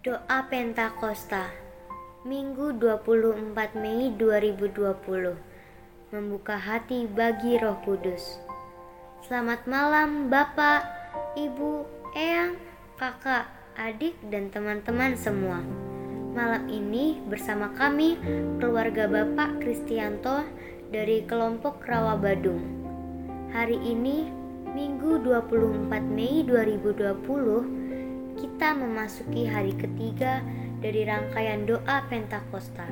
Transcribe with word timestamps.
Doa 0.00 0.48
Pentakosta 0.48 1.52
Minggu 2.24 2.72
24 2.72 3.52
Mei 3.76 4.08
2020 4.16 4.96
Membuka 6.08 6.56
hati 6.56 7.04
bagi 7.04 7.60
roh 7.60 7.76
kudus. 7.84 8.40
Selamat 9.28 9.68
malam 9.68 10.32
Bapak, 10.32 10.88
Ibu, 11.36 11.84
Eyang, 12.16 12.56
Kakak, 12.96 13.52
adik, 13.76 14.16
dan 14.32 14.48
teman-teman 14.48 15.20
semua. 15.20 15.60
Malam 16.32 16.72
ini 16.72 17.20
bersama 17.28 17.68
kami 17.76 18.16
keluarga 18.56 19.04
Bapak 19.04 19.60
Kristianto 19.60 20.48
dari 20.88 21.28
kelompok 21.28 21.84
Rawa 21.84 22.16
Badung. 22.16 22.64
Hari 23.52 23.76
ini 23.76 24.32
Minggu 24.72 25.20
24 25.28 25.92
Mei 26.08 26.40
2020 26.48 27.79
kita 28.60 28.76
memasuki 28.76 29.48
hari 29.48 29.72
ketiga 29.72 30.44
dari 30.84 31.08
rangkaian 31.08 31.64
doa 31.64 32.04
Pentakosta. 32.12 32.84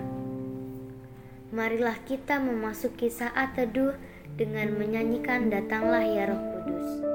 Marilah 1.53 1.93
kita 2.09 2.41
memasuki 2.41 3.13
saat 3.13 3.53
teduh 3.53 3.93
dengan 4.41 4.73
menyanyikan 4.73 5.53
Datanglah 5.53 6.09
ya 6.09 6.33
Roh 6.33 6.41
Kudus. 6.41 7.08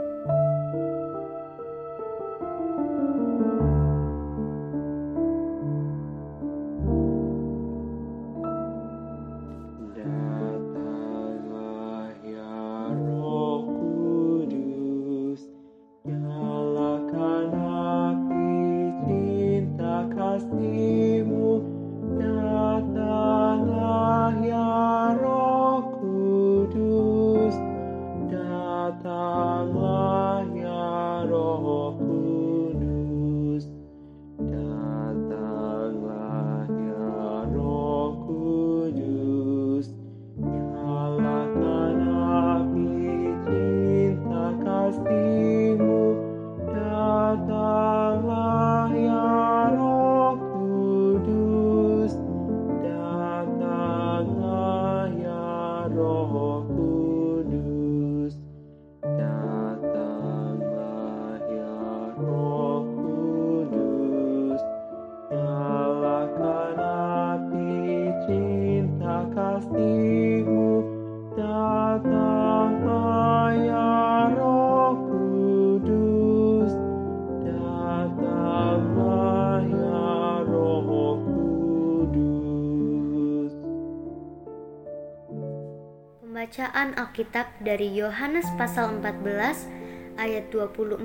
Bacaan 86.53 86.93
Alkitab 86.93 87.49
dari 87.65 87.89
Yohanes 87.97 88.45
pasal 88.61 89.01
14 89.01 90.21
ayat 90.21 90.53
24 90.53 91.01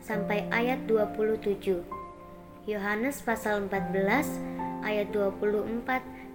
sampai 0.00 0.48
ayat 0.48 0.88
27. 0.88 1.84
Yohanes 2.64 3.20
pasal 3.20 3.68
14 3.68 4.40
ayat 4.80 5.12
24 5.12 5.84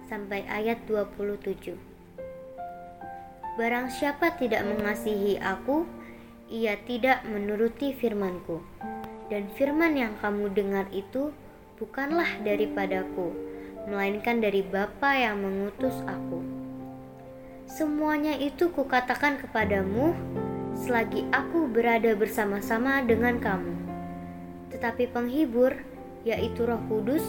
sampai 0.06 0.46
ayat 0.46 0.78
27. 0.86 1.74
Barang 3.58 3.90
siapa 3.90 4.38
tidak 4.38 4.62
mengasihi 4.62 5.42
aku, 5.42 5.82
ia 6.46 6.78
tidak 6.86 7.26
menuruti 7.26 7.98
firmanku. 7.98 8.62
Dan 9.26 9.50
firman 9.58 9.98
yang 9.98 10.14
kamu 10.22 10.54
dengar 10.54 10.86
itu 10.94 11.34
bukanlah 11.82 12.30
daripadaku, 12.46 13.34
melainkan 13.90 14.38
dari 14.38 14.62
Bapa 14.62 15.18
yang 15.18 15.42
mengutus 15.42 15.98
aku. 16.06 16.55
Semuanya 17.66 18.38
itu 18.38 18.70
kukatakan 18.70 19.42
kepadamu 19.42 20.14
selagi 20.78 21.26
aku 21.34 21.66
berada 21.66 22.14
bersama-sama 22.14 23.02
dengan 23.02 23.42
kamu. 23.42 23.74
Tetapi 24.70 25.10
penghibur, 25.10 25.74
yaitu 26.22 26.62
Roh 26.62 26.78
Kudus, 26.86 27.26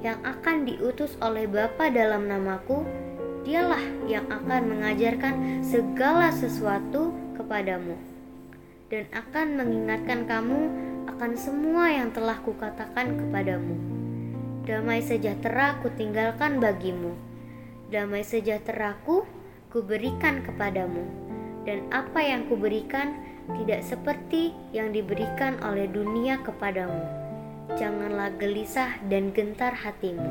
yang 0.00 0.20
akan 0.24 0.64
diutus 0.64 1.16
oleh 1.20 1.44
Bapa 1.44 1.92
dalam 1.92 2.28
namaku, 2.28 2.80
dialah 3.44 3.84
yang 4.08 4.24
akan 4.32 4.72
mengajarkan 4.72 5.60
segala 5.60 6.32
sesuatu 6.32 7.12
kepadamu 7.36 7.96
dan 8.88 9.04
akan 9.12 9.60
mengingatkan 9.60 10.24
kamu 10.24 10.60
akan 11.10 11.32
semua 11.36 11.92
yang 11.92 12.08
telah 12.14 12.40
kukatakan 12.40 13.20
kepadamu. 13.20 13.76
Damai 14.64 15.04
sejahtera 15.04 15.76
kutinggalkan 15.84 16.56
bagimu. 16.56 17.12
Damai 17.92 18.24
sejahteraku 18.24 19.28
kuberikan 19.74 20.46
kepadamu, 20.46 21.02
dan 21.66 21.82
apa 21.90 22.22
yang 22.22 22.46
kuberikan 22.46 23.18
tidak 23.58 23.82
seperti 23.82 24.54
yang 24.70 24.94
diberikan 24.94 25.58
oleh 25.66 25.90
dunia 25.90 26.38
kepadamu. 26.46 27.02
Janganlah 27.74 28.38
gelisah 28.38 29.02
dan 29.10 29.34
gentar 29.34 29.74
hatimu. 29.74 30.30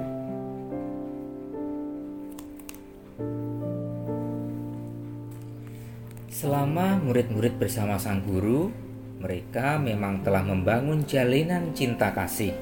Selama 6.32 7.04
murid-murid 7.04 7.60
bersama 7.60 8.00
sang 8.00 8.24
guru, 8.24 8.72
mereka 9.20 9.76
memang 9.76 10.24
telah 10.24 10.48
membangun 10.48 11.04
jalinan 11.04 11.76
cinta 11.76 12.16
kasih. 12.16 12.56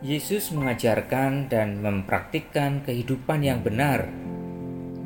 Yesus 0.00 0.56
mengajarkan 0.56 1.52
dan 1.52 1.84
mempraktikkan 1.84 2.80
kehidupan 2.80 3.44
yang 3.44 3.60
benar 3.60 4.08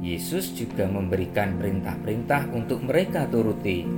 Yesus 0.04 0.52
juga 0.52 0.84
memberikan 0.84 1.56
perintah-perintah 1.56 2.52
untuk 2.52 2.84
mereka 2.84 3.24
turuti. 3.24 3.88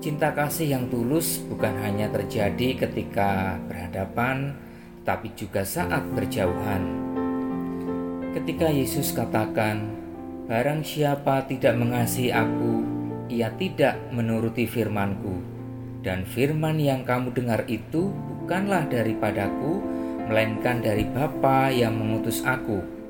Cinta 0.00 0.32
kasih 0.32 0.72
yang 0.72 0.88
tulus 0.88 1.44
bukan 1.44 1.76
hanya 1.84 2.08
terjadi 2.08 2.80
ketika 2.80 3.60
berhadapan, 3.68 4.56
tapi 5.04 5.28
juga 5.36 5.68
saat 5.68 6.00
berjauhan. 6.16 6.88
Ketika 8.32 8.72
Yesus 8.72 9.12
katakan, 9.12 9.92
"Barang 10.48 10.80
siapa 10.80 11.44
tidak 11.44 11.76
mengasihi 11.76 12.32
Aku, 12.32 12.80
ia 13.28 13.52
tidak 13.60 14.00
menuruti 14.08 14.64
firman-Ku, 14.64 15.36
dan 16.00 16.24
firman 16.24 16.80
yang 16.80 17.04
kamu 17.04 17.28
dengar 17.36 17.68
itu 17.68 18.08
bukanlah 18.08 18.88
daripadaku, 18.88 19.84
melainkan 20.32 20.80
dari 20.80 21.04
Bapa 21.04 21.68
yang 21.68 21.92
mengutus 21.92 22.40
Aku." 22.40 23.01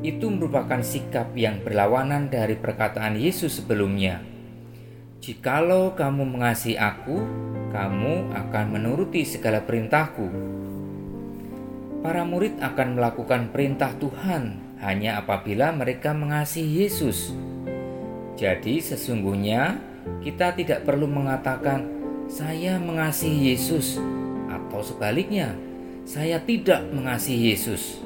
Itu 0.00 0.32
merupakan 0.32 0.80
sikap 0.80 1.36
yang 1.36 1.60
berlawanan 1.60 2.32
dari 2.32 2.56
perkataan 2.56 3.20
Yesus 3.20 3.60
sebelumnya. 3.60 4.24
Jikalau 5.20 5.92
kamu 5.92 6.24
mengasihi 6.24 6.80
aku, 6.80 7.22
kamu 7.70 8.32
akan 8.32 8.66
menuruti 8.72 9.22
segala 9.28 9.60
perintahku. 9.62 10.26
Para 12.02 12.26
murid 12.26 12.58
akan 12.58 12.98
melakukan 12.98 13.54
perintah 13.54 13.94
Tuhan 14.00 14.58
hanya 14.82 15.22
apabila 15.22 15.70
mereka 15.70 16.10
mengasihi 16.10 16.82
Yesus. 16.82 17.30
Jadi 18.34 18.82
sesungguhnya 18.82 19.78
kita 20.26 20.58
tidak 20.58 20.82
perlu 20.82 21.06
mengatakan 21.06 21.86
saya 22.26 22.82
mengasihi 22.82 23.54
Yesus 23.54 24.02
atau 24.50 24.82
sebaliknya 24.82 25.54
saya 26.02 26.42
tidak 26.42 26.82
mengasihi 26.90 27.54
Yesus. 27.54 28.02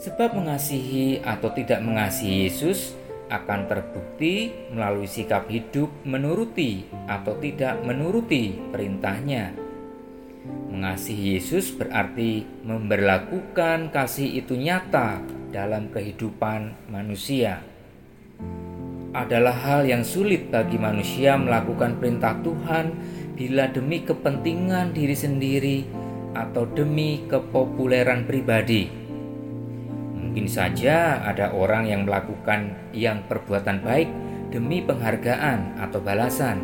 Sebab 0.00 0.32
mengasihi 0.32 1.20
atau 1.20 1.52
tidak 1.52 1.84
mengasihi 1.84 2.48
Yesus 2.48 2.96
akan 3.28 3.68
terbukti 3.68 4.48
melalui 4.72 5.04
sikap 5.04 5.44
hidup 5.52 5.92
menuruti 6.08 6.88
atau 7.04 7.36
tidak 7.36 7.84
menuruti 7.84 8.56
perintahnya. 8.72 9.52
Mengasihi 10.72 11.36
Yesus 11.36 11.76
berarti 11.76 12.48
memberlakukan 12.64 13.92
kasih 13.92 14.40
itu 14.40 14.56
nyata 14.56 15.20
dalam 15.52 15.92
kehidupan 15.92 16.88
manusia. 16.88 17.60
Adalah 19.12 19.52
hal 19.52 19.84
yang 19.84 20.00
sulit 20.00 20.48
bagi 20.48 20.80
manusia 20.80 21.36
melakukan 21.36 22.00
perintah 22.00 22.40
Tuhan 22.40 22.96
bila 23.36 23.68
demi 23.68 24.00
kepentingan 24.00 24.96
diri 24.96 25.12
sendiri 25.12 25.78
atau 26.32 26.64
demi 26.64 27.28
kepopuleran 27.28 28.24
pribadi. 28.24 28.99
Mungkin 30.30 30.46
saja 30.46 31.26
ada 31.26 31.50
orang 31.50 31.90
yang 31.90 32.06
melakukan 32.06 32.70
yang 32.94 33.26
perbuatan 33.26 33.82
baik 33.82 34.06
demi 34.54 34.78
penghargaan 34.78 35.74
atau 35.82 35.98
balasan. 35.98 36.62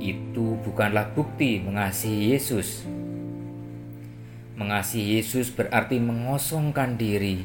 Itu 0.00 0.56
bukanlah 0.64 1.12
bukti 1.12 1.60
mengasihi 1.60 2.32
Yesus. 2.32 2.88
Mengasihi 4.56 5.20
Yesus 5.20 5.52
berarti 5.52 6.00
mengosongkan 6.00 6.96
diri, 6.96 7.44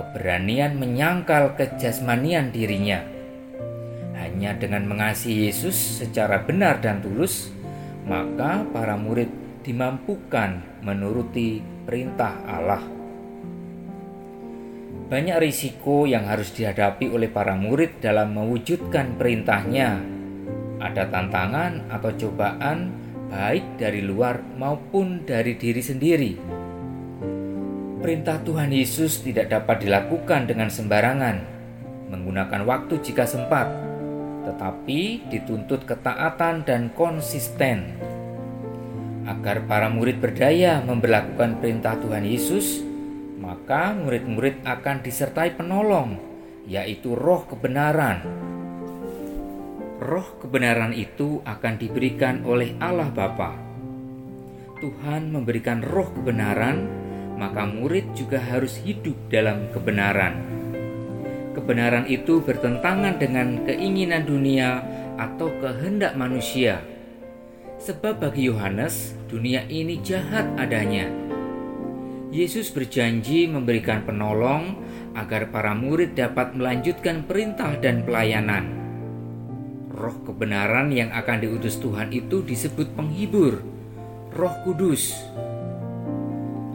keberanian 0.00 0.80
menyangkal 0.80 1.60
kejasmanian 1.60 2.48
dirinya. 2.48 3.04
Hanya 4.16 4.56
dengan 4.56 4.88
mengasihi 4.88 5.52
Yesus 5.52 5.76
secara 6.00 6.40
benar 6.40 6.80
dan 6.80 7.04
tulus, 7.04 7.52
maka 8.08 8.64
para 8.72 8.96
murid 8.96 9.28
dimampukan 9.60 10.64
menuruti 10.80 11.60
perintah 11.84 12.32
Allah. 12.48 12.99
Banyak 15.10 15.42
risiko 15.42 16.06
yang 16.06 16.30
harus 16.30 16.54
dihadapi 16.54 17.10
oleh 17.10 17.26
para 17.26 17.58
murid 17.58 17.98
dalam 17.98 18.30
mewujudkan 18.30 19.18
perintahnya. 19.18 19.98
Ada 20.78 21.10
tantangan 21.10 21.90
atau 21.90 22.14
cobaan 22.14 22.94
baik 23.26 23.74
dari 23.74 24.06
luar 24.06 24.38
maupun 24.54 25.26
dari 25.26 25.58
diri 25.58 25.82
sendiri. 25.82 26.32
Perintah 27.98 28.38
Tuhan 28.38 28.70
Yesus 28.70 29.26
tidak 29.26 29.50
dapat 29.50 29.82
dilakukan 29.82 30.46
dengan 30.46 30.70
sembarangan, 30.70 31.36
menggunakan 32.14 32.62
waktu 32.62 33.02
jika 33.02 33.26
sempat, 33.26 33.66
tetapi 34.46 35.26
dituntut 35.26 35.90
ketaatan 35.90 36.62
dan 36.62 36.86
konsisten 36.94 37.98
agar 39.26 39.66
para 39.66 39.90
murid 39.90 40.22
berdaya 40.22 40.78
memperlakukan 40.86 41.58
perintah 41.58 41.98
Tuhan 41.98 42.22
Yesus, 42.22 42.86
maka 43.70 43.94
murid-murid 43.94 44.66
akan 44.66 44.98
disertai 44.98 45.54
penolong, 45.54 46.18
yaitu 46.66 47.14
roh 47.14 47.46
kebenaran. 47.46 48.18
Roh 50.02 50.26
kebenaran 50.42 50.90
itu 50.90 51.38
akan 51.46 51.78
diberikan 51.78 52.42
oleh 52.42 52.74
Allah 52.82 53.06
Bapa. 53.14 53.54
Tuhan 54.82 55.30
memberikan 55.30 55.86
roh 55.86 56.10
kebenaran, 56.10 56.82
maka 57.38 57.62
murid 57.62 58.10
juga 58.18 58.42
harus 58.42 58.74
hidup 58.82 59.14
dalam 59.30 59.70
kebenaran. 59.70 60.42
Kebenaran 61.54 62.10
itu 62.10 62.42
bertentangan 62.42 63.22
dengan 63.22 63.62
keinginan 63.70 64.26
dunia 64.26 64.82
atau 65.14 65.46
kehendak 65.62 66.18
manusia 66.18 66.82
Sebab 67.78 68.18
bagi 68.18 68.50
Yohanes, 68.50 69.14
dunia 69.30 69.62
ini 69.70 70.02
jahat 70.02 70.58
adanya. 70.58 71.19
Yesus 72.30 72.70
berjanji 72.70 73.50
memberikan 73.50 74.06
penolong 74.06 74.78
agar 75.18 75.50
para 75.50 75.74
murid 75.74 76.14
dapat 76.14 76.54
melanjutkan 76.54 77.26
perintah 77.26 77.74
dan 77.82 78.06
pelayanan. 78.06 78.70
Roh 79.90 80.14
kebenaran 80.22 80.94
yang 80.94 81.10
akan 81.10 81.42
diutus 81.42 81.82
Tuhan 81.82 82.14
itu 82.14 82.46
disebut 82.46 82.94
penghibur, 82.94 83.58
Roh 84.30 84.54
Kudus. 84.62 85.10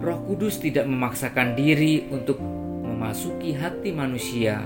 Roh 0.03 0.19
Kudus 0.27 0.59
tidak 0.59 0.91
memaksakan 0.91 1.55
diri 1.55 2.03
untuk 2.11 2.35
memasuki 2.83 3.55
hati 3.55 3.95
manusia, 3.95 4.59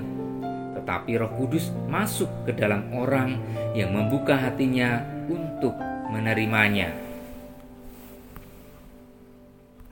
tetapi 0.73 1.21
Roh 1.21 1.37
Kudus 1.37 1.69
masuk 1.85 2.49
ke 2.49 2.51
dalam 2.57 2.89
orang 2.97 3.37
yang 3.77 3.93
membuka 3.93 4.33
hatinya 4.33 5.05
untuk 5.29 5.77
menerimanya. 6.09 7.08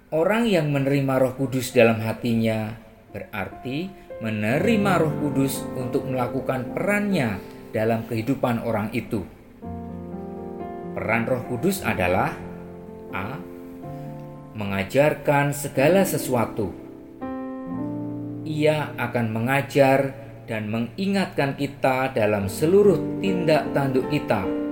Orang 0.07 0.47
yang 0.47 0.71
menerima 0.71 1.19
Roh 1.19 1.35
Kudus 1.35 1.75
dalam 1.75 1.99
hatinya 1.99 2.71
berarti 3.11 3.91
menerima 4.23 5.03
Roh 5.03 5.11
Kudus 5.19 5.67
untuk 5.75 6.07
melakukan 6.07 6.71
perannya 6.71 7.43
dalam 7.75 8.07
kehidupan 8.07 8.63
orang 8.63 8.87
itu. 8.95 9.27
Peran 10.95 11.27
Roh 11.27 11.43
Kudus 11.51 11.83
adalah 11.83 12.31
A. 13.11 13.35
Mengajarkan 14.55 15.51
segala 15.51 16.07
sesuatu. 16.07 16.71
Ia 18.47 18.95
akan 18.95 19.27
mengajar 19.27 20.15
dan 20.47 20.71
mengingatkan 20.71 21.59
kita 21.59 22.15
dalam 22.15 22.47
seluruh 22.47 23.19
tindak 23.19 23.75
tanduk 23.75 24.07
kita 24.07 24.67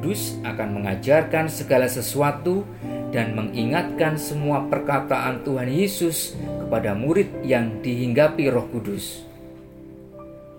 Kudus 0.00 0.40
akan 0.48 0.80
mengajarkan 0.80 1.52
segala 1.52 1.84
sesuatu 1.84 2.64
dan 3.10 3.34
mengingatkan 3.34 4.14
semua 4.14 4.66
perkataan 4.70 5.42
Tuhan 5.42 5.70
Yesus 5.70 6.38
kepada 6.38 6.94
murid 6.94 7.42
yang 7.42 7.82
dihinggapi 7.82 8.46
Roh 8.50 8.70
Kudus. 8.70 9.26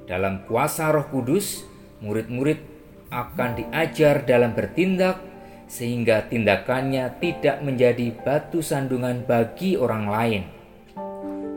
Dalam 0.07 0.43
kuasa 0.43 0.91
Roh 0.91 1.07
Kudus, 1.07 1.63
murid-murid 2.03 2.59
akan 3.11 3.49
diajar 3.55 4.27
dalam 4.27 4.51
bertindak 4.51 5.19
sehingga 5.71 6.27
tindakannya 6.27 7.15
tidak 7.23 7.63
menjadi 7.63 8.11
batu 8.19 8.59
sandungan 8.59 9.23
bagi 9.23 9.79
orang 9.79 10.05
lain. 10.11 10.43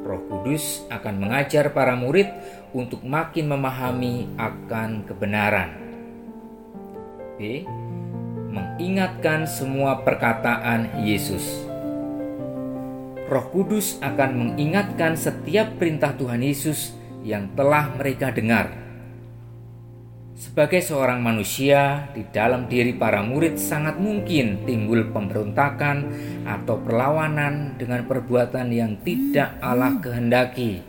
Roh 0.07 0.23
Kudus 0.31 0.87
akan 0.87 1.27
mengajar 1.27 1.75
para 1.75 1.99
murid 1.99 2.31
untuk 2.71 3.03
makin 3.03 3.51
memahami 3.51 4.31
akan 4.39 5.03
kebenaran. 5.03 5.71
B. 7.35 7.67
Mengingatkan 8.75 9.47
semua 9.47 10.03
perkataan 10.03 11.07
Yesus. 11.07 11.63
Roh 13.31 13.47
Kudus 13.55 14.03
akan 14.03 14.35
mengingatkan 14.35 15.15
setiap 15.15 15.79
perintah 15.79 16.11
Tuhan 16.19 16.43
Yesus 16.43 16.91
yang 17.23 17.55
telah 17.55 17.95
mereka 17.95 18.35
dengar. 18.35 18.75
Sebagai 20.35 20.83
seorang 20.83 21.23
manusia, 21.23 22.11
di 22.19 22.27
dalam 22.35 22.67
diri 22.67 22.91
para 22.91 23.23
murid 23.23 23.63
sangat 23.63 23.95
mungkin 24.03 24.67
timbul 24.67 25.07
pemberontakan 25.15 26.11
atau 26.43 26.75
perlawanan 26.83 27.79
dengan 27.79 28.03
perbuatan 28.03 28.75
yang 28.75 28.99
tidak 29.07 29.55
Allah 29.63 30.03
kehendaki. 30.03 30.83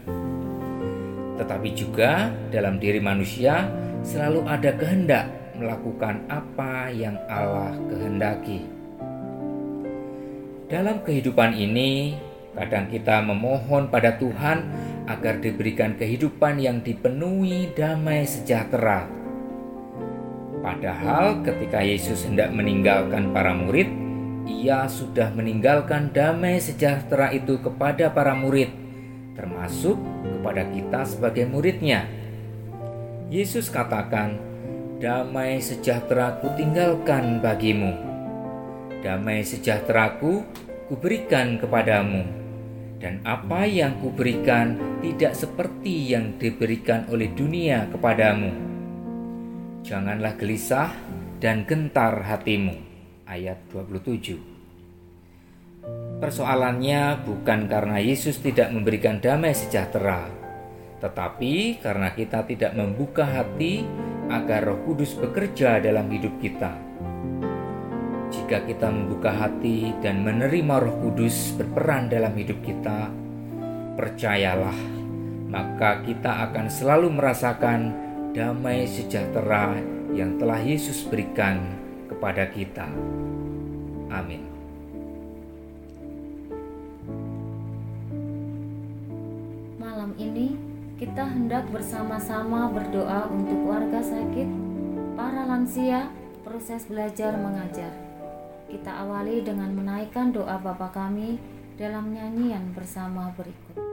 Tetapi 1.37 1.69
juga 1.77 2.33
dalam 2.49 2.81
diri 2.81 2.97
manusia 2.97 3.69
selalu 4.01 4.41
ada 4.49 4.73
kehendak 4.73 5.44
melakukan 5.57 6.23
apa 6.27 6.91
yang 6.91 7.15
Allah 7.31 7.73
kehendaki. 7.87 8.67
Dalam 10.65 11.05
kehidupan 11.05 11.53
ini, 11.53 12.17
kadang 12.57 12.89
kita 12.89 13.21
memohon 13.21 13.87
pada 13.93 14.17
Tuhan 14.17 14.65
agar 15.05 15.37
diberikan 15.37 15.93
kehidupan 15.93 16.57
yang 16.57 16.81
dipenuhi 16.81 17.69
damai 17.77 18.25
sejahtera. 18.25 19.05
Padahal, 20.65 21.45
ketika 21.45 21.85
Yesus 21.85 22.25
hendak 22.25 22.49
meninggalkan 22.49 23.29
para 23.29 23.53
murid, 23.53 23.85
Ia 24.45 24.89
sudah 24.89 25.33
meninggalkan 25.33 26.09
damai 26.13 26.57
sejahtera 26.61 27.33
itu 27.33 27.61
kepada 27.61 28.09
para 28.13 28.33
murid, 28.33 28.69
termasuk 29.37 29.97
kepada 30.21 30.65
kita 30.69 31.01
sebagai 31.05 31.45
muridnya. 31.49 32.05
Yesus 33.29 33.73
katakan, 33.73 34.37
damai 35.05 35.61
sejahtera 35.61 36.41
ku 36.41 36.49
tinggalkan 36.57 37.37
bagimu. 37.37 37.93
Damai 39.05 39.45
sejahteraku 39.45 40.41
kuberikan 40.89 41.61
kepadamu. 41.61 42.25
Dan 42.97 43.21
apa 43.21 43.69
yang 43.69 44.01
kuberikan 44.01 44.73
tidak 45.05 45.37
seperti 45.37 46.09
yang 46.09 46.41
diberikan 46.41 47.05
oleh 47.13 47.29
dunia 47.37 47.85
kepadamu. 47.93 48.49
Janganlah 49.85 50.33
gelisah 50.41 50.89
dan 51.37 51.69
gentar 51.69 52.25
hatimu. 52.25 52.73
Ayat 53.29 53.61
27 53.69 56.17
Persoalannya 56.17 57.21
bukan 57.21 57.69
karena 57.69 58.01
Yesus 58.01 58.41
tidak 58.41 58.73
memberikan 58.73 59.21
damai 59.21 59.53
sejahtera, 59.53 60.25
tetapi 60.97 61.77
karena 61.85 62.09
kita 62.09 62.41
tidak 62.49 62.73
membuka 62.73 63.21
hati 63.21 63.85
agar 64.29 64.65
Roh 64.65 64.79
Kudus 64.85 65.13
bekerja 65.13 65.77
dalam 65.81 66.09
hidup 66.09 66.33
kita. 66.41 66.73
Jika 68.33 68.65
kita 68.65 68.89
membuka 68.89 69.31
hati 69.31 69.93
dan 70.01 70.25
menerima 70.25 70.81
Roh 70.81 70.97
Kudus 71.01 71.53
berperan 71.57 72.09
dalam 72.09 72.33
hidup 72.33 72.57
kita, 72.65 73.09
percayalah, 73.95 74.75
maka 75.49 76.01
kita 76.03 76.51
akan 76.51 76.67
selalu 76.67 77.13
merasakan 77.13 77.93
damai 78.35 78.83
sejahtera 78.89 79.77
yang 80.11 80.35
telah 80.35 80.59
Yesus 80.59 81.07
berikan 81.07 81.61
kepada 82.11 82.49
kita. 82.51 82.87
Amin. 84.11 84.43
Malam 89.79 90.11
ini 90.19 90.64
kita 91.05 91.21
hendak 91.21 91.69
bersama-sama 91.69 92.65
berdoa 92.73 93.29
untuk 93.29 93.61
warga 93.69 94.01
sakit, 94.01 94.49
para 95.13 95.45
lansia, 95.45 96.09
proses 96.41 96.81
belajar 96.89 97.37
mengajar. 97.37 97.93
Kita 98.65 99.05
awali 99.05 99.45
dengan 99.45 99.69
menaikkan 99.77 100.33
doa 100.33 100.57
Bapa 100.57 100.89
kami 100.89 101.37
dalam 101.77 102.09
nyanyian 102.09 102.73
bersama 102.73 103.29
berikut. 103.37 103.84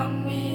Kami 0.00 0.49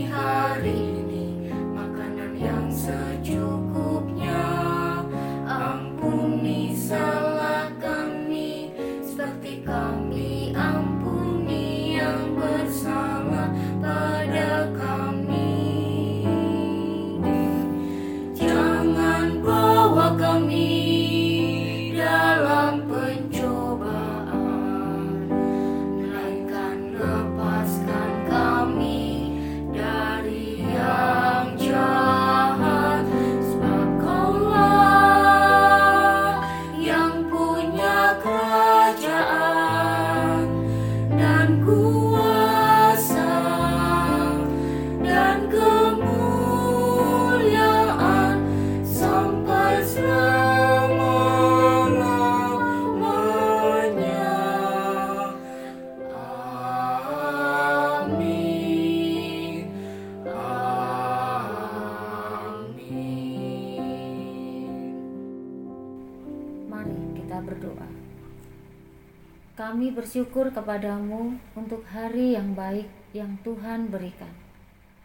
bersyukur 70.16 70.48
kepadamu 70.48 71.36
untuk 71.60 71.84
hari 71.92 72.40
yang 72.40 72.56
baik 72.56 72.88
yang 73.12 73.36
Tuhan 73.44 73.92
berikan. 73.92 74.32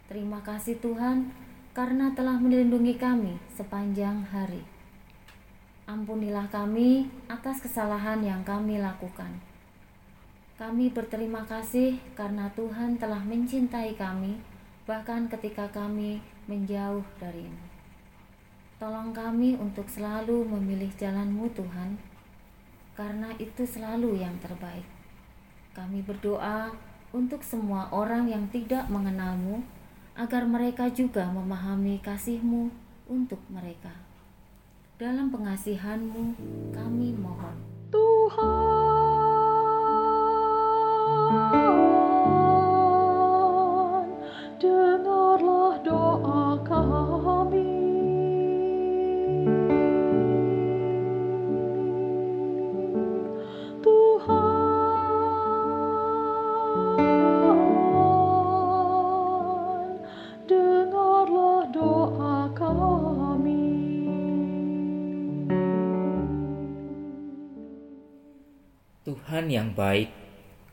Terima 0.06 0.38
kasih 0.38 0.78
Tuhan 0.78 1.34
karena 1.74 2.14
telah 2.14 2.38
melindungi 2.38 2.94
kami 2.94 3.34
sepanjang 3.50 4.22
hari. 4.30 4.62
Ampunilah 5.90 6.46
kami 6.54 7.10
atas 7.26 7.58
kesalahan 7.58 8.22
yang 8.22 8.46
kami 8.46 8.78
lakukan. 8.78 9.34
Kami 10.54 10.94
berterima 10.94 11.42
kasih 11.42 11.98
karena 12.14 12.46
Tuhan 12.54 12.94
telah 13.02 13.26
mencintai 13.26 13.98
kami 13.98 14.38
bahkan 14.86 15.26
ketika 15.26 15.66
kami 15.74 16.22
menjauh 16.46 17.02
darimu. 17.18 17.58
Tolong 18.78 19.10
kami 19.10 19.58
untuk 19.58 19.90
selalu 19.90 20.46
memilih 20.46 20.94
jalanmu 20.94 21.50
Tuhan 21.50 21.98
karena 22.94 23.34
itu 23.42 23.66
selalu 23.66 24.22
yang 24.22 24.38
terbaik. 24.38 24.99
Kami 25.70 26.02
berdoa 26.02 26.74
untuk 27.10 27.42
semua 27.42 27.90
orang 27.90 28.30
yang 28.30 28.46
tidak 28.50 28.86
mengenalmu, 28.90 29.62
agar 30.18 30.44
mereka 30.44 30.90
juga 30.90 31.26
memahami 31.30 32.02
kasihmu 32.02 32.70
untuk 33.08 33.40
mereka. 33.48 33.94
Dalam 35.00 35.32
pengasihanmu 35.32 36.36
kami 36.76 37.16
mohon. 37.16 37.56
Tuhan. 37.88 38.59
Yang 69.50 69.74
baik, 69.74 70.08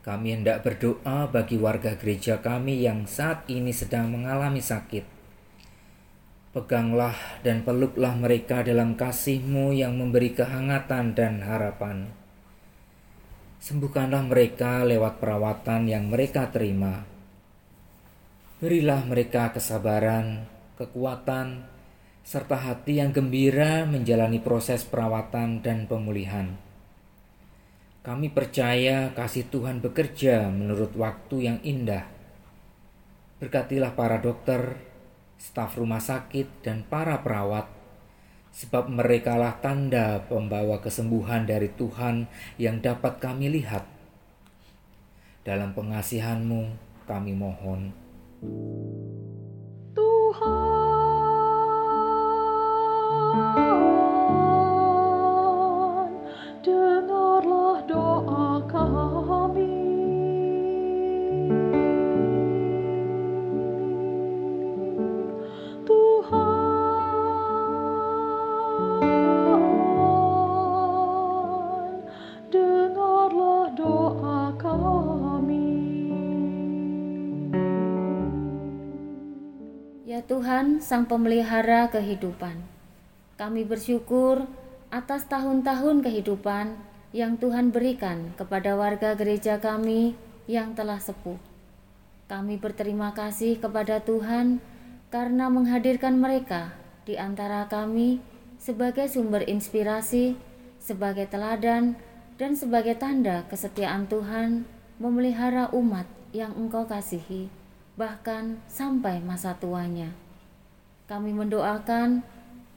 kami 0.06 0.40
hendak 0.40 0.64
berdoa 0.64 1.28
bagi 1.28 1.60
warga 1.60 1.92
gereja 1.98 2.40
kami 2.40 2.80
yang 2.80 3.04
saat 3.04 3.44
ini 3.50 3.74
sedang 3.76 4.08
mengalami 4.08 4.62
sakit. 4.62 5.04
Peganglah 6.56 7.12
dan 7.44 7.60
peluklah 7.60 8.16
mereka 8.16 8.64
dalam 8.64 8.96
kasih-Mu 8.96 9.76
yang 9.76 10.00
memberi 10.00 10.32
kehangatan 10.32 11.12
dan 11.12 11.44
harapan. 11.44 12.08
Sembuhkanlah 13.60 14.24
mereka 14.24 14.86
lewat 14.86 15.20
perawatan 15.20 15.90
yang 15.90 16.08
mereka 16.08 16.48
terima. 16.48 17.04
Berilah 18.64 19.04
mereka 19.04 19.52
kesabaran, 19.52 20.48
kekuatan, 20.80 21.68
serta 22.24 22.56
hati 22.56 23.00
yang 23.00 23.12
gembira 23.12 23.84
menjalani 23.84 24.40
proses 24.40 24.88
perawatan 24.88 25.60
dan 25.60 25.84
pemulihan. 25.84 26.67
Kami 28.08 28.32
percaya 28.32 29.12
kasih 29.12 29.52
Tuhan 29.52 29.84
bekerja 29.84 30.48
menurut 30.48 30.96
waktu 30.96 31.44
yang 31.44 31.60
indah. 31.60 32.08
Berkatilah 33.36 33.92
para 33.92 34.16
dokter, 34.16 34.80
staf 35.36 35.76
rumah 35.76 36.00
sakit, 36.00 36.64
dan 36.64 36.88
para 36.88 37.20
perawat, 37.20 37.68
sebab 38.48 38.88
merekalah 38.88 39.60
tanda 39.60 40.24
pembawa 40.24 40.80
kesembuhan 40.80 41.44
dari 41.44 41.68
Tuhan 41.68 42.24
yang 42.56 42.80
dapat 42.80 43.20
kami 43.20 43.52
lihat. 43.60 43.84
Dalam 45.44 45.76
pengasihanmu 45.76 46.80
kami 47.04 47.36
mohon. 47.36 47.92
Tuhan. 49.92 50.58
Tuhan, 80.28 80.84
Sang 80.84 81.08
Pemelihara 81.08 81.88
kehidupan. 81.88 82.60
Kami 83.40 83.64
bersyukur 83.64 84.44
atas 84.92 85.24
tahun-tahun 85.24 86.04
kehidupan 86.04 86.76
yang 87.16 87.40
Tuhan 87.40 87.72
berikan 87.72 88.36
kepada 88.36 88.76
warga 88.76 89.16
gereja 89.16 89.56
kami 89.56 90.12
yang 90.44 90.76
telah 90.76 91.00
sepuh. 91.00 91.40
Kami 92.28 92.60
berterima 92.60 93.16
kasih 93.16 93.56
kepada 93.56 94.04
Tuhan 94.04 94.60
karena 95.08 95.48
menghadirkan 95.48 96.20
mereka 96.20 96.76
di 97.08 97.16
antara 97.16 97.64
kami 97.64 98.20
sebagai 98.60 99.08
sumber 99.08 99.48
inspirasi, 99.48 100.36
sebagai 100.76 101.24
teladan, 101.24 101.96
dan 102.36 102.52
sebagai 102.52 103.00
tanda 103.00 103.48
kesetiaan 103.48 104.04
Tuhan 104.04 104.68
memelihara 105.00 105.72
umat 105.72 106.04
yang 106.36 106.52
Engkau 106.52 106.84
kasihi, 106.84 107.48
bahkan 107.98 108.62
sampai 108.70 109.18
masa 109.18 109.58
tuanya. 109.58 110.14
Kami 111.10 111.34
mendoakan 111.34 112.22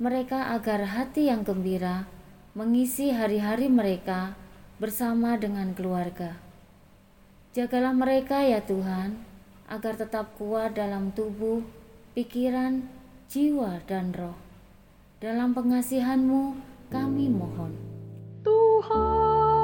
mereka 0.01 0.57
agar 0.57 0.81
hati 0.97 1.29
yang 1.29 1.45
gembira 1.45 2.09
mengisi 2.57 3.13
hari-hari 3.13 3.69
mereka 3.69 4.33
bersama 4.81 5.37
dengan 5.37 5.77
keluarga. 5.77 6.41
Jagalah 7.53 7.93
mereka 7.93 8.41
ya 8.41 8.65
Tuhan, 8.65 9.21
agar 9.69 9.93
tetap 9.93 10.33
kuat 10.41 10.73
dalam 10.73 11.13
tubuh, 11.13 11.61
pikiran, 12.17 12.89
jiwa, 13.29 13.85
dan 13.85 14.09
roh. 14.17 14.33
Dalam 15.21 15.53
pengasihan-Mu 15.53 16.57
kami 16.89 17.29
mohon. 17.29 17.77
Tuhan, 18.41 19.61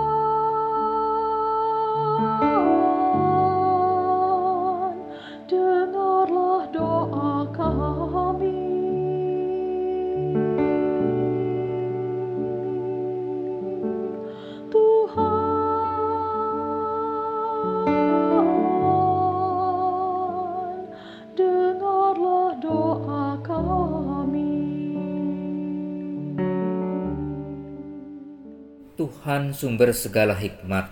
Tuhan 28.97 29.53
sumber 29.53 29.93
segala 29.93 30.33
hikmat. 30.33 30.89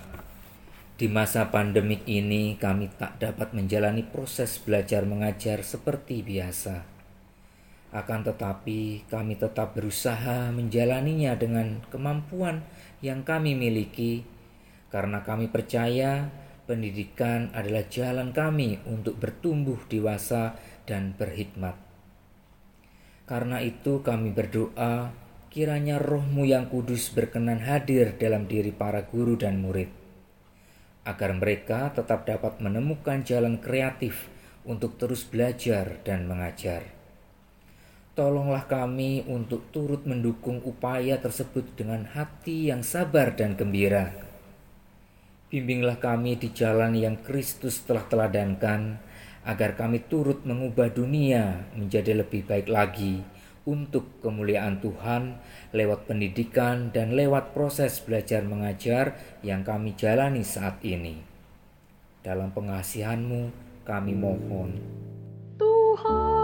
Di 0.94 1.10
masa 1.10 1.50
pandemik 1.50 2.06
ini 2.06 2.54
kami 2.54 2.86
tak 2.94 3.18
dapat 3.18 3.58
menjalani 3.58 4.06
proses 4.06 4.62
belajar 4.62 5.10
mengajar 5.10 5.66
seperti 5.66 6.22
biasa. 6.22 6.86
Akan 7.90 8.22
tetapi 8.22 9.10
kami 9.10 9.42
tetap 9.42 9.74
berusaha 9.74 10.54
menjalaninya 10.54 11.34
dengan 11.34 11.82
kemampuan 11.90 12.62
yang 13.02 13.26
kami 13.26 13.58
miliki 13.58 14.22
karena 14.94 15.26
kami 15.26 15.50
percaya 15.50 16.30
pendidikan 16.70 17.50
adalah 17.58 17.90
jalan 17.90 18.30
kami 18.30 18.86
untuk 18.86 19.18
bertumbuh 19.18 19.82
dewasa 19.90 20.54
dan 20.86 21.18
berhikmat. 21.18 21.74
Karena 23.26 23.66
itu 23.66 24.06
kami 24.06 24.30
berdoa 24.30 25.25
kiranya 25.56 26.04
rohmu 26.04 26.44
yang 26.44 26.68
kudus 26.68 27.16
berkenan 27.16 27.64
hadir 27.64 28.20
dalam 28.20 28.44
diri 28.44 28.76
para 28.76 29.08
guru 29.08 29.40
dan 29.40 29.64
murid, 29.64 29.88
agar 31.08 31.32
mereka 31.32 31.96
tetap 31.96 32.28
dapat 32.28 32.60
menemukan 32.60 33.24
jalan 33.24 33.56
kreatif 33.64 34.28
untuk 34.68 35.00
terus 35.00 35.24
belajar 35.24 36.04
dan 36.04 36.28
mengajar. 36.28 36.84
Tolonglah 38.20 38.68
kami 38.68 39.24
untuk 39.32 39.72
turut 39.72 40.04
mendukung 40.04 40.60
upaya 40.60 41.24
tersebut 41.24 41.72
dengan 41.80 42.04
hati 42.04 42.68
yang 42.68 42.84
sabar 42.84 43.32
dan 43.32 43.56
gembira. 43.56 44.12
Bimbinglah 45.48 46.04
kami 46.04 46.36
di 46.36 46.52
jalan 46.52 47.00
yang 47.00 47.24
Kristus 47.24 47.80
telah 47.88 48.04
teladankan, 48.12 49.00
agar 49.48 49.80
kami 49.80 50.04
turut 50.04 50.44
mengubah 50.44 50.92
dunia 50.92 51.72
menjadi 51.80 52.12
lebih 52.12 52.44
baik 52.44 52.68
lagi 52.68 53.35
untuk 53.66 54.22
kemuliaan 54.22 54.78
Tuhan 54.78 55.42
lewat 55.74 56.06
pendidikan 56.06 56.94
dan 56.94 57.18
lewat 57.18 57.58
proses 57.58 57.98
belajar 58.02 58.46
mengajar 58.46 59.18
yang 59.42 59.66
kami 59.66 59.98
jalani 59.98 60.46
saat 60.46 60.80
ini. 60.86 61.22
Dalam 62.22 62.54
pengasihanmu 62.54 63.50
kami 63.86 64.14
mohon. 64.18 64.78
Tuhan, 65.58 66.35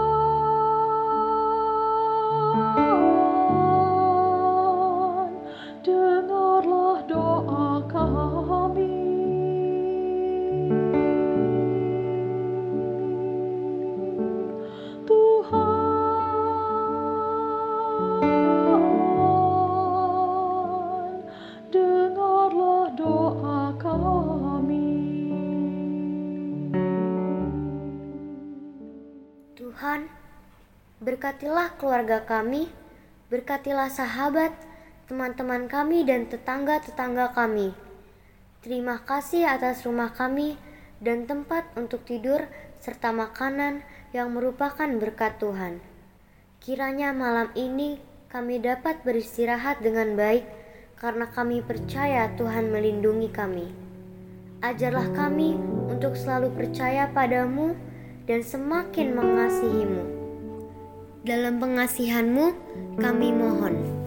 berkatilah 31.42 31.74
keluarga 31.74 32.22
kami, 32.22 32.70
berkatilah 33.26 33.90
sahabat, 33.90 34.54
teman-teman 35.10 35.66
kami, 35.66 36.06
dan 36.06 36.30
tetangga-tetangga 36.30 37.34
kami. 37.34 37.74
Terima 38.62 39.02
kasih 39.02 39.50
atas 39.50 39.82
rumah 39.82 40.14
kami 40.14 40.54
dan 41.02 41.26
tempat 41.26 41.66
untuk 41.74 42.06
tidur, 42.06 42.46
serta 42.78 43.10
makanan 43.10 43.82
yang 44.14 44.30
merupakan 44.30 44.86
berkat 44.86 45.42
Tuhan. 45.42 45.82
Kiranya 46.62 47.10
malam 47.10 47.50
ini 47.58 47.98
kami 48.30 48.62
dapat 48.62 49.02
beristirahat 49.02 49.82
dengan 49.82 50.14
baik, 50.14 50.46
karena 50.94 51.26
kami 51.26 51.58
percaya 51.66 52.30
Tuhan 52.38 52.70
melindungi 52.70 53.34
kami. 53.34 53.66
Ajarlah 54.62 55.10
kami 55.10 55.58
untuk 55.90 56.14
selalu 56.14 56.54
percaya 56.54 57.10
padamu 57.10 57.74
dan 58.30 58.46
semakin 58.46 59.10
mengasihimu. 59.10 60.21
Dalam 61.22 61.62
pengasihanmu 61.62 62.46
kami 62.98 63.30
mohon. 63.30 64.01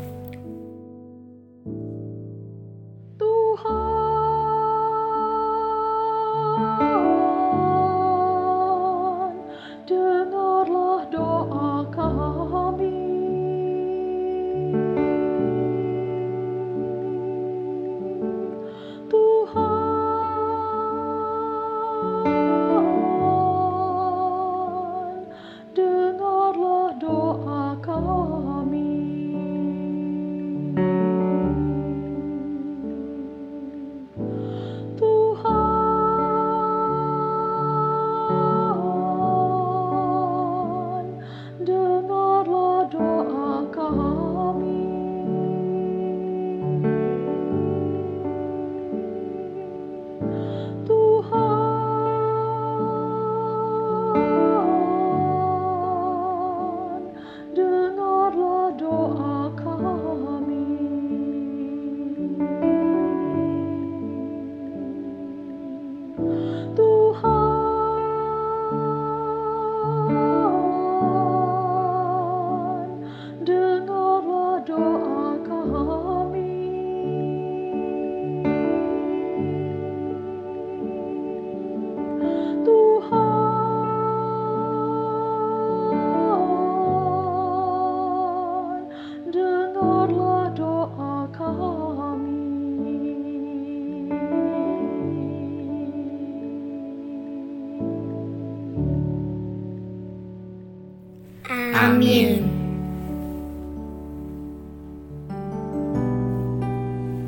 Amin. 101.86 102.42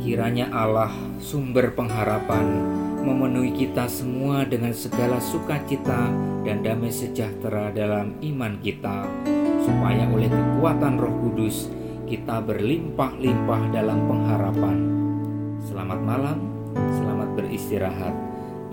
Kiranya 0.02 0.50
Allah, 0.50 0.89
sumber 1.22 1.78
pengharapan, 1.78 2.65
memenuhi 3.06 3.54
kita 3.54 3.86
semua 3.86 4.50
dengan 4.50 4.74
segala 4.74 5.22
sukacita 5.22 6.10
dan 6.41 6.65
damai 6.65 6.89
sejahtera 6.89 7.70
dalam 7.70 8.17
iman 8.17 8.58
kita, 8.65 9.06
supaya 9.62 10.10
oleh 10.10 10.26
kekuatan 10.26 10.98
Roh 10.98 11.13
Kudus 11.22 11.70
kita 12.10 12.41
berlimpah-limpah 12.41 13.62
dalam 13.70 14.10
pengharapan. 14.10 14.78
Selamat 15.70 16.02
malam, 16.02 16.38
selamat 16.74 17.30
beristirahat. 17.38 18.15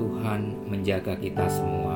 Tuhan 0.01 0.65
menjaga 0.65 1.13
kita 1.21 1.45
semua. 1.45 1.94